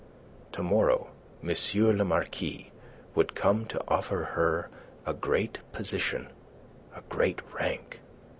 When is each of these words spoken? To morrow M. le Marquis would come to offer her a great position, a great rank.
To 0.53 0.63
morrow 0.63 1.11
M. 1.47 1.53
le 1.75 2.03
Marquis 2.03 2.71
would 3.13 3.35
come 3.35 3.65
to 3.65 3.83
offer 3.87 4.23
her 4.33 4.71
a 5.05 5.13
great 5.13 5.59
position, 5.73 6.29
a 6.95 7.01
great 7.07 7.43
rank. 7.53 7.99